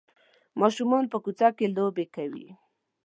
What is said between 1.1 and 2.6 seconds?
په کوڅه کې لوبې کوي.